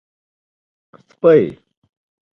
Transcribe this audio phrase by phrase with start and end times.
[0.97, 1.41] 🐕 سپۍ